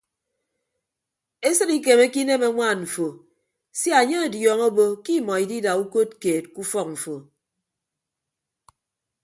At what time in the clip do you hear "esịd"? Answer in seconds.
1.49-1.69